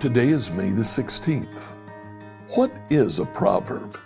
[0.00, 1.76] Today is May the 16th.
[2.56, 3.96] What is a proverb?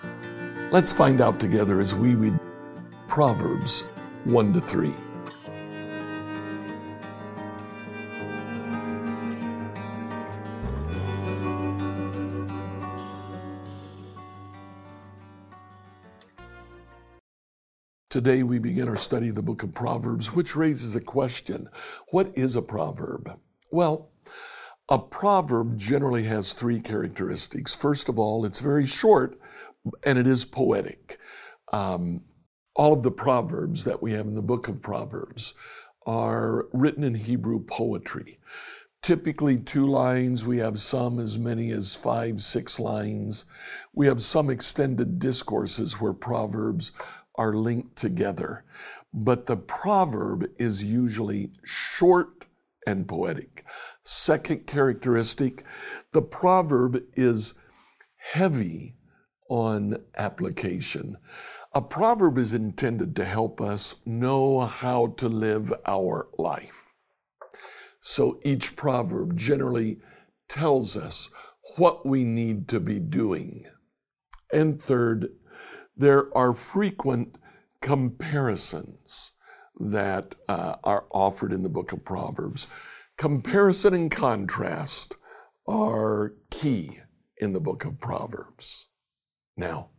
[0.70, 2.38] Let's find out together as we read
[3.06, 3.88] Proverbs
[4.24, 4.92] 1 to 3.
[18.10, 21.68] Today we begin our study of the book of Proverbs, which raises a question
[22.08, 23.38] What is a proverb?
[23.70, 24.12] Well,
[24.88, 27.74] a proverb generally has three characteristics.
[27.76, 29.38] First of all, it's very short
[30.04, 31.18] and it is poetic.
[31.70, 32.22] Um,
[32.74, 35.52] all of the proverbs that we have in the book of Proverbs
[36.06, 38.38] are written in Hebrew poetry.
[39.02, 40.46] Typically, two lines.
[40.46, 43.44] We have some as many as five, six lines.
[43.92, 46.92] We have some extended discourses where proverbs
[47.38, 48.64] are linked together.
[49.14, 52.46] But the proverb is usually short
[52.86, 53.64] and poetic.
[54.04, 55.64] Second characteristic,
[56.12, 57.54] the proverb is
[58.16, 58.96] heavy
[59.48, 61.16] on application.
[61.72, 66.92] A proverb is intended to help us know how to live our life.
[68.00, 69.98] So each proverb generally
[70.48, 71.30] tells us
[71.76, 73.66] what we need to be doing.
[74.52, 75.28] And third,
[75.98, 77.36] there are frequent
[77.82, 79.32] comparisons
[79.80, 82.68] that uh, are offered in the book of Proverbs.
[83.16, 85.16] Comparison and contrast
[85.66, 87.00] are key
[87.38, 88.86] in the book of Proverbs.
[89.56, 89.90] Now,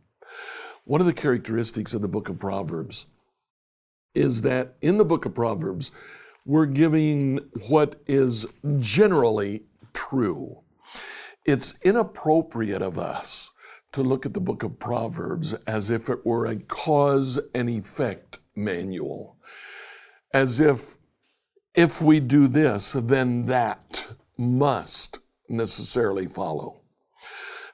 [0.84, 3.06] one of the characteristics of the book of Proverbs
[4.14, 5.92] is that in the book of Proverbs,
[6.46, 8.46] we're giving what is
[8.80, 10.62] generally true.
[11.44, 13.52] It's inappropriate of us
[13.92, 18.38] to look at the book of Proverbs as if it were a cause and effect
[18.54, 19.36] manual,
[20.32, 20.96] as if
[21.74, 26.80] if we do this, then that must necessarily follow.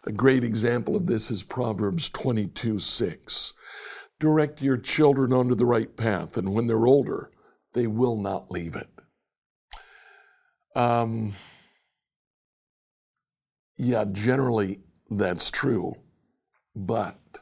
[0.05, 3.55] A great example of this is Proverbs 22 6.
[4.21, 7.31] Direct your children onto the right path, and when they're older,
[7.75, 8.89] they will not leave it.
[10.75, 11.33] Um,
[13.77, 15.97] yeah, generally that's true.
[16.77, 17.41] But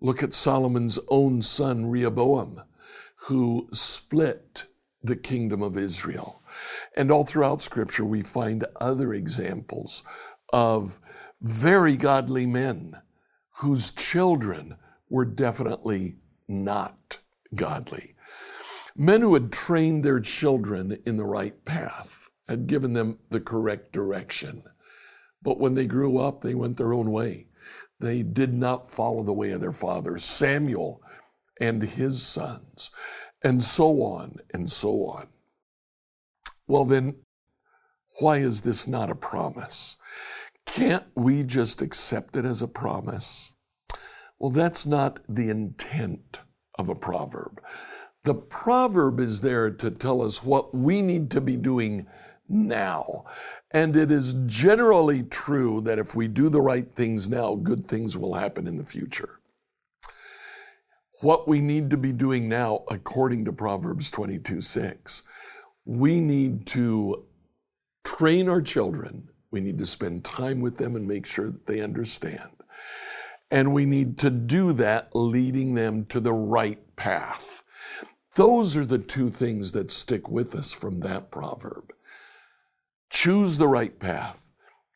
[0.00, 2.62] look at Solomon's own son, Rehoboam,
[3.26, 4.66] who split
[5.02, 6.40] the kingdom of Israel.
[6.96, 10.04] And all throughout Scripture, we find other examples
[10.52, 11.00] of
[11.42, 12.96] very godly men
[13.58, 14.76] whose children
[15.08, 16.16] were definitely
[16.46, 17.18] not
[17.54, 18.14] godly.
[18.96, 23.92] Men who had trained their children in the right path, had given them the correct
[23.92, 24.62] direction.
[25.42, 27.46] But when they grew up, they went their own way.
[28.00, 31.02] They did not follow the way of their father, Samuel
[31.60, 32.90] and his sons,
[33.44, 35.28] and so on and so on.
[36.66, 37.16] Well, then,
[38.18, 39.98] why is this not a promise?
[40.64, 43.54] Can't we just accept it as a promise?
[44.38, 46.40] Well, that's not the intent
[46.78, 47.60] of a proverb.
[48.24, 52.06] The proverb is there to tell us what we need to be doing
[52.50, 53.24] now.
[53.70, 58.16] And it is generally true that if we do the right things now, good things
[58.16, 59.40] will happen in the future.
[61.20, 65.22] What we need to be doing now, according to Proverbs 22 6,
[65.84, 67.26] we need to
[68.04, 69.28] train our children.
[69.50, 72.50] We need to spend time with them and make sure that they understand.
[73.50, 77.64] And we need to do that leading them to the right path.
[78.36, 81.92] Those are the two things that stick with us from that proverb.
[83.10, 84.46] Choose the right path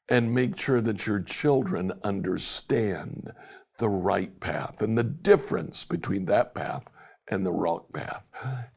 [0.09, 3.33] and make sure that your children understand
[3.79, 6.85] the right path and the difference between that path
[7.31, 8.31] and the wrong path.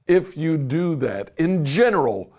[0.07, 2.33] If you do that, in general,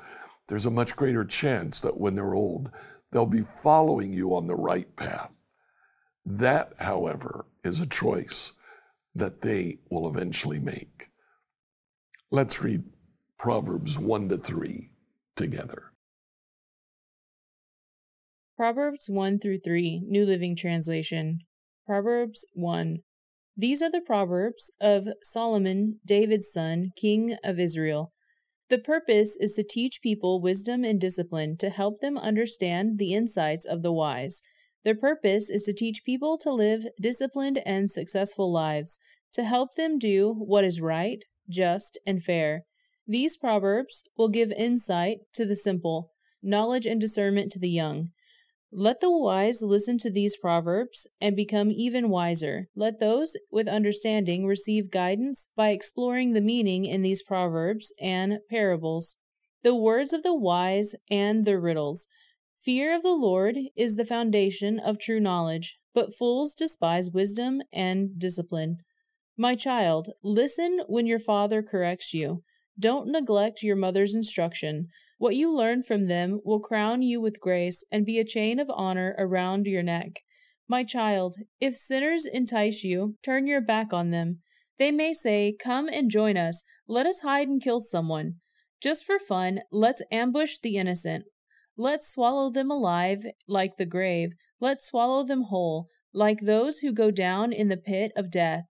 [0.48, 2.70] there's a much greater chance that when they're old,
[3.12, 5.30] they'll be following you on the right path.
[6.24, 8.54] That, however, is a choice
[9.14, 11.08] that they will eventually make.
[12.30, 12.84] Let's read
[13.38, 14.90] Proverbs 1 to 3
[15.36, 15.92] together.
[18.58, 21.38] Proverbs 1 through 3, New Living Translation.
[21.86, 22.96] Proverbs 1.
[23.56, 28.12] These are the Proverbs of Solomon, David's son, king of Israel.
[28.68, 33.64] The purpose is to teach people wisdom and discipline to help them understand the insights
[33.64, 34.42] of the wise.
[34.84, 38.98] Their purpose is to teach people to live disciplined and successful lives,
[39.34, 42.64] to help them do what is right, just, and fair.
[43.06, 46.10] These proverbs will give insight to the simple,
[46.42, 48.08] knowledge and discernment to the young.
[48.70, 52.68] Let the wise listen to these proverbs and become even wiser.
[52.76, 59.16] Let those with understanding receive guidance by exploring the meaning in these proverbs and parables,
[59.62, 62.06] the words of the wise and their riddles.
[62.62, 68.18] Fear of the Lord is the foundation of true knowledge, but fools despise wisdom and
[68.18, 68.78] discipline.
[69.38, 72.42] My child, listen when your father corrects you.
[72.78, 74.88] Don't neglect your mother's instruction.
[75.18, 78.70] What you learn from them will crown you with grace and be a chain of
[78.72, 80.20] honor around your neck.
[80.68, 84.38] My child, if sinners entice you, turn your back on them.
[84.78, 86.62] They may say, Come and join us.
[86.86, 88.36] Let us hide and kill someone.
[88.80, 91.24] Just for fun, let's ambush the innocent.
[91.76, 94.34] Let's swallow them alive like the grave.
[94.60, 98.64] Let's swallow them whole, like those who go down in the pit of death.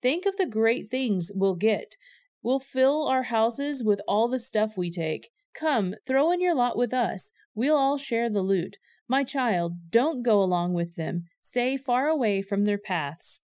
[0.00, 1.96] Think of the great things we'll get.
[2.42, 5.28] We'll fill our houses with all the stuff we take.
[5.54, 7.32] Come, throw in your lot with us.
[7.54, 8.76] We'll all share the loot.
[9.08, 11.24] My child, don't go along with them.
[11.40, 13.42] Stay far away from their paths.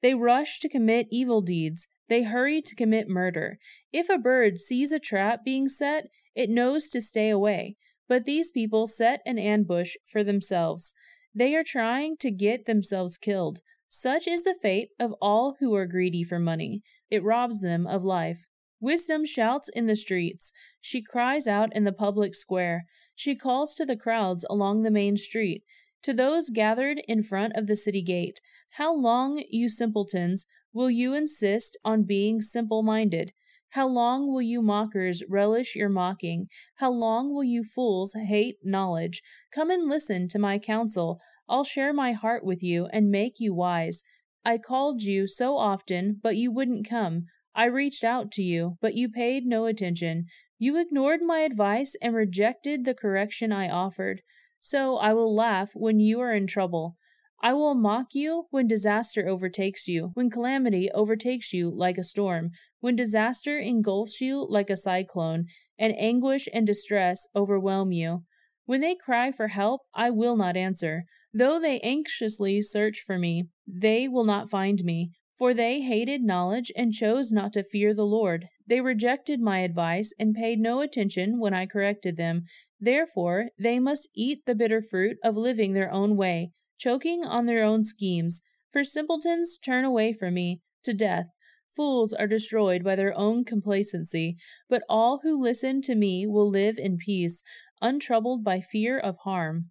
[0.00, 1.88] They rush to commit evil deeds.
[2.08, 3.58] They hurry to commit murder.
[3.92, 7.76] If a bird sees a trap being set, it knows to stay away.
[8.08, 10.94] But these people set an ambush for themselves.
[11.34, 13.60] They are trying to get themselves killed.
[13.88, 16.82] Such is the fate of all who are greedy for money.
[17.10, 18.46] It robs them of life.
[18.80, 20.52] Wisdom shouts in the streets.
[20.80, 22.86] She cries out in the public square.
[23.14, 25.64] She calls to the crowds along the main street,
[26.02, 28.40] to those gathered in front of the city gate.
[28.72, 33.32] How long, you simpletons, will you insist on being simple minded?
[33.70, 36.46] How long will you mockers relish your mocking?
[36.76, 39.22] How long will you fools hate knowledge?
[39.52, 41.20] Come and listen to my counsel.
[41.48, 44.04] I'll share my heart with you and make you wise.
[44.44, 47.26] I called you so often, but you wouldn't come.
[47.58, 50.26] I reached out to you, but you paid no attention.
[50.60, 54.22] You ignored my advice and rejected the correction I offered.
[54.60, 56.96] So I will laugh when you are in trouble.
[57.42, 62.50] I will mock you when disaster overtakes you, when calamity overtakes you like a storm,
[62.78, 65.46] when disaster engulfs you like a cyclone,
[65.76, 68.22] and anguish and distress overwhelm you.
[68.66, 71.06] When they cry for help, I will not answer.
[71.34, 75.10] Though they anxiously search for me, they will not find me.
[75.38, 78.48] For they hated knowledge and chose not to fear the Lord.
[78.66, 82.44] They rejected my advice and paid no attention when I corrected them.
[82.80, 87.62] Therefore, they must eat the bitter fruit of living their own way, choking on their
[87.62, 88.42] own schemes.
[88.72, 91.26] For simpletons turn away from me to death.
[91.74, 94.36] Fools are destroyed by their own complacency,
[94.68, 97.44] but all who listen to me will live in peace,
[97.80, 99.70] untroubled by fear of harm.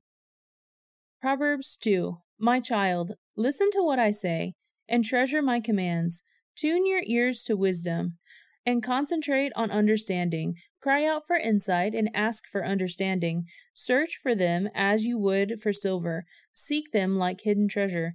[1.19, 4.53] Proverbs 2 My child, listen to what I say
[4.89, 6.23] and treasure my commands.
[6.55, 8.17] Tune your ears to wisdom
[8.65, 10.55] and concentrate on understanding.
[10.81, 13.45] Cry out for insight and ask for understanding.
[13.73, 16.25] Search for them as you would for silver.
[16.53, 18.13] Seek them like hidden treasure.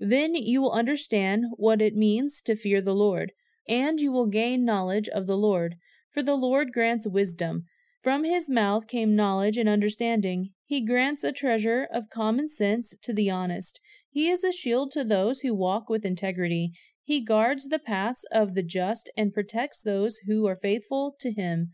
[0.00, 3.30] Then you will understand what it means to fear the Lord,
[3.68, 5.76] and you will gain knowledge of the Lord.
[6.10, 7.66] For the Lord grants wisdom.
[8.02, 10.50] From his mouth came knowledge and understanding.
[10.66, 13.78] He grants a treasure of common sense to the honest.
[14.12, 16.72] He is a shield to those who walk with integrity.
[17.02, 21.70] He guards the paths of the just and protects those who are faithful to him.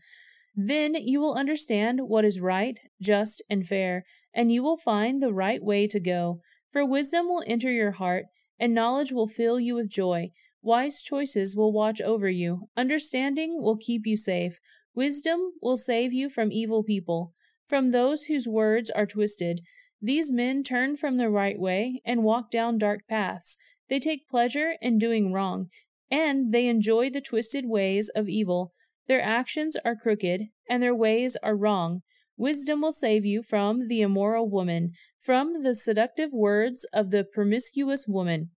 [0.55, 5.33] Then you will understand what is right, just, and fair, and you will find the
[5.33, 6.39] right way to go.
[6.71, 8.25] For wisdom will enter your heart,
[8.57, 10.31] and knowledge will fill you with joy.
[10.61, 12.69] Wise choices will watch over you.
[12.77, 14.59] Understanding will keep you safe.
[14.95, 17.33] Wisdom will save you from evil people,
[17.67, 19.59] from those whose words are twisted.
[20.01, 23.57] These men turn from the right way and walk down dark paths.
[23.89, 25.69] They take pleasure in doing wrong,
[26.09, 28.73] and they enjoy the twisted ways of evil.
[29.07, 32.01] Their actions are crooked, and their ways are wrong.
[32.37, 38.05] Wisdom will save you from the immoral woman, from the seductive words of the promiscuous
[38.07, 38.51] woman.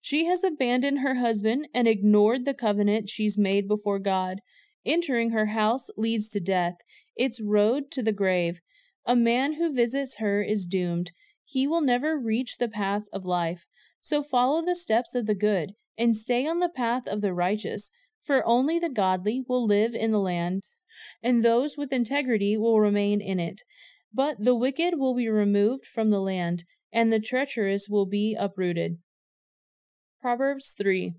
[0.00, 4.40] She has abandoned her husband and ignored the covenant she's made before God.
[4.86, 6.76] Entering her house leads to death,
[7.16, 8.60] its road to the grave.
[9.06, 11.12] A man who visits her is doomed.
[11.44, 13.66] He will never reach the path of life.
[14.00, 17.90] So follow the steps of the good, and stay on the path of the righteous,
[18.22, 20.62] for only the godly will live in the land,
[21.22, 23.62] and those with integrity will remain in it.
[24.12, 28.98] But the wicked will be removed from the land, and the treacherous will be uprooted.
[30.20, 31.14] Proverbs 3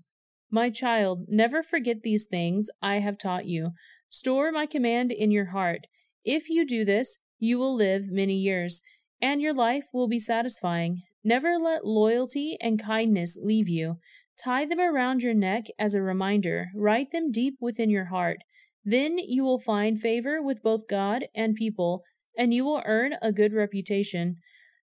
[0.50, 3.70] My child, never forget these things I have taught you.
[4.08, 5.86] Store my command in your heart.
[6.24, 8.82] If you do this, you will live many years,
[9.20, 11.02] and your life will be satisfying.
[11.24, 13.96] Never let loyalty and kindness leave you.
[14.40, 18.38] Tie them around your neck as a reminder, write them deep within your heart.
[18.84, 22.04] Then you will find favor with both God and people,
[22.38, 24.36] and you will earn a good reputation.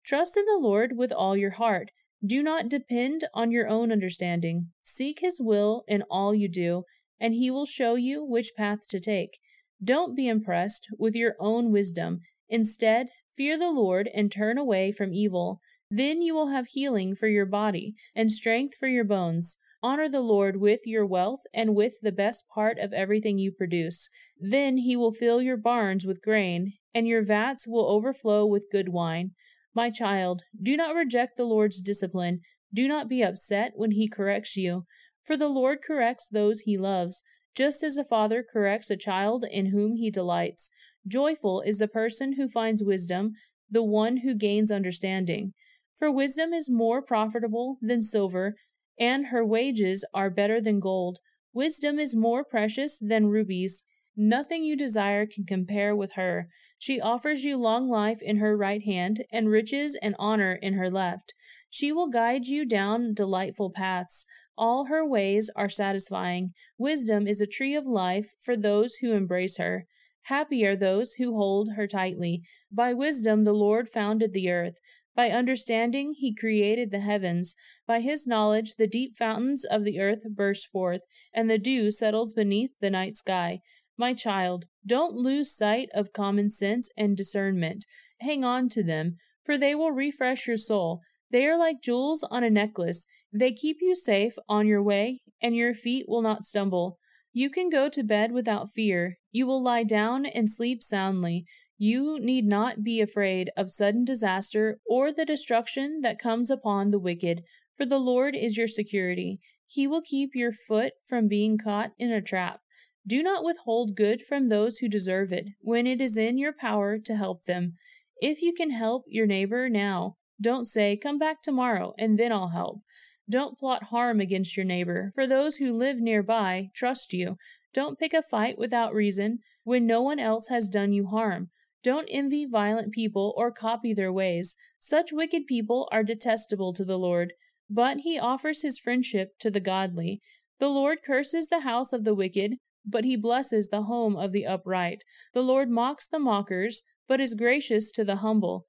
[0.07, 1.91] Trust in the Lord with all your heart.
[2.25, 4.69] Do not depend on your own understanding.
[4.85, 6.85] Seek his will in all you do,
[7.19, 9.41] and he will show you which path to take.
[9.83, 12.21] Don't be impressed with your own wisdom.
[12.55, 15.61] Instead, fear the Lord and turn away from evil.
[15.91, 19.57] Then you will have healing for your body and strength for your bones.
[19.83, 24.09] Honor the Lord with your wealth and with the best part of everything you produce.
[24.39, 28.91] Then he will fill your barns with grain, and your vats will overflow with good
[28.91, 29.33] wine.
[29.75, 32.43] My child, do not reject the Lord's discipline.
[32.73, 34.85] Do not be upset when he corrects you,
[35.25, 37.25] for the Lord corrects those he loves,
[37.57, 40.71] just as a father corrects a child in whom he delights.
[41.07, 43.33] Joyful is the person who finds wisdom,
[43.71, 45.53] the one who gains understanding.
[45.99, 48.57] For wisdom is more profitable than silver,
[48.99, 51.19] and her wages are better than gold.
[51.53, 53.85] Wisdom is more precious than rubies.
[54.17, 56.49] Nothing you desire can compare with her.
[56.79, 60.91] She offers you long life in her right hand, and riches and honor in her
[60.91, 61.35] left.
[61.71, 64.27] She will guide you down delightful paths.
[64.57, 66.53] All her ways are satisfying.
[66.79, 69.87] Wisdom is a tree of life for those who embrace her.
[70.25, 72.43] Happy are those who hold her tightly.
[72.73, 74.79] By wisdom the Lord founded the earth.
[75.15, 77.55] By understanding he created the heavens.
[77.87, 81.03] By his knowledge the deep fountains of the earth burst forth,
[81.33, 83.61] and the dew settles beneath the night sky.
[83.97, 87.87] My child, don't lose sight of common sense and discernment.
[88.21, 91.01] Hang on to them, for they will refresh your soul.
[91.31, 93.07] They are like jewels on a necklace.
[93.33, 96.99] They keep you safe on your way, and your feet will not stumble.
[97.37, 99.19] You can go to bed without fear.
[99.33, 101.47] You will lie down and sleep soundly.
[101.77, 107.01] You need not be afraid of sudden disaster or the destruction that comes upon the
[107.01, 107.43] wicked,
[107.77, 109.41] for the Lord is your security.
[109.67, 112.61] He will keep your foot from being caught in a trap.
[113.05, 116.99] Do not withhold good from those who deserve it when it is in your power
[117.01, 117.75] to help them.
[118.19, 122.51] If you can help your neighbor now, don't say, Come back tomorrow, and then I'll
[122.51, 122.83] help.
[123.29, 127.37] Don't plot harm against your neighbor, for those who live nearby trust you.
[127.73, 131.51] Don't pick a fight without reason when no one else has done you harm.
[131.83, 134.57] Don't envy violent people or copy their ways.
[134.79, 137.33] Such wicked people are detestable to the Lord,
[137.69, 140.21] but he offers his friendship to the godly.
[140.61, 144.47] The Lord curses the house of the wicked, but he blesses the home of the
[144.47, 145.03] upright.
[145.33, 148.67] The Lord mocks the mockers, but is gracious to the humble.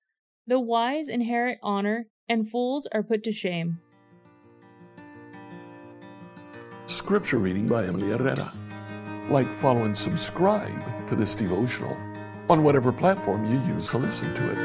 [0.48, 3.80] The wise inherit honor, and fools are put to shame.
[7.06, 8.52] Scripture reading by Emily Herrera.
[9.30, 11.96] Like, follow, and subscribe to this devotional
[12.50, 14.58] on whatever platform you use to listen to it.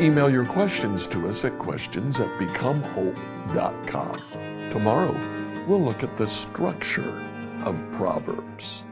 [0.00, 4.22] Email your questions to us at questions at becomehope.com.
[4.70, 5.20] Tomorrow,
[5.66, 7.20] we'll look at the structure
[7.66, 8.84] of Proverbs.